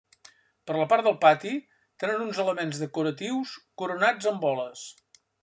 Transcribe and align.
Per 0.69 0.77
la 0.77 0.85
part 0.93 1.03
del 1.07 1.17
pati, 1.25 1.51
tenen 2.05 2.23
uns 2.29 2.39
elements 2.45 2.81
decoratius 2.85 3.53
coronats 3.83 4.33
amb 4.33 4.43
boles. 4.49 4.89